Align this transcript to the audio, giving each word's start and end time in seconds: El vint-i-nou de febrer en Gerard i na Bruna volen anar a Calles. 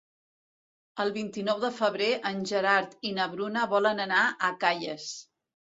El 1.03 1.13
vint-i-nou 1.17 1.61
de 1.65 1.71
febrer 1.81 2.09
en 2.31 2.41
Gerard 2.53 2.97
i 3.11 3.15
na 3.21 3.31
Bruna 3.37 3.71
volen 3.77 4.07
anar 4.09 4.27
a 4.27 4.53
Calles. 4.67 5.11